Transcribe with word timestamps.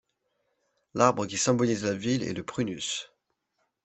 L'arbre 0.95 1.27
qui 1.27 1.37
symbolise 1.37 1.85
la 1.85 1.93
ville 1.93 2.23
est 2.23 2.33
le 2.33 2.41
prunus. 2.41 3.11